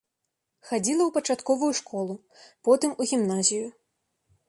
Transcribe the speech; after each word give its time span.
Хадзіла 0.69 1.03
ў 1.05 1.11
пачатковую 1.17 1.71
школу, 1.81 2.17
потым 2.71 2.99
у 3.01 3.11
гімназію. 3.15 3.67